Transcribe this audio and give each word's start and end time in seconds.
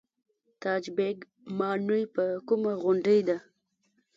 تاج 0.61 0.83
بیګ 0.97 1.17
ماڼۍ 1.57 2.03
په 2.15 2.23
کومه 2.47 2.71
غونډۍ 2.83 3.19
ده؟ 3.27 3.37